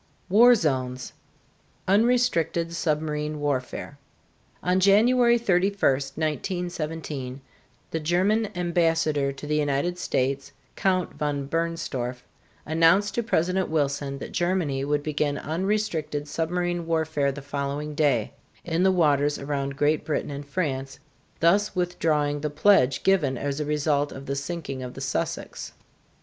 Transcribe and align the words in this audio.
[Illustration: 0.31 0.39
WAR 0.39 0.55
ZONES] 0.55 1.13
UNRESTRICTED 1.87 2.73
SUBMARINE 2.73 3.39
WARFARE. 3.39 3.99
On 4.63 4.79
January 4.79 5.37
31, 5.37 5.79
1917, 5.91 7.39
the 7.91 7.99
German 7.99 8.49
ambassador 8.57 9.31
to 9.31 9.45
the 9.45 9.57
United 9.57 9.99
States, 9.99 10.53
Count 10.75 11.13
von 11.13 11.45
Bernstorff, 11.45 12.23
announced 12.65 13.13
to 13.13 13.21
President 13.21 13.69
Wilson 13.69 14.17
that 14.17 14.31
Germany 14.31 14.83
would 14.83 15.03
begin 15.03 15.37
unrestricted 15.37 16.27
submarine 16.27 16.87
warfare 16.87 17.31
the 17.31 17.43
following 17.43 17.93
day, 17.93 18.31
in 18.65 18.81
the 18.81 18.91
waters 18.91 19.37
around 19.37 19.77
Great 19.77 20.03
Britain 20.03 20.31
and 20.31 20.47
France, 20.47 20.97
thus 21.41 21.75
withdrawing 21.75 22.41
the 22.41 22.49
pledge 22.49 23.03
given 23.03 23.37
as 23.37 23.59
a 23.59 23.65
result 23.65 24.11
of 24.11 24.25
the 24.25 24.35
sinking 24.35 24.81
of 24.81 24.95
the 24.95 24.99
"Sussex." 25.01 25.73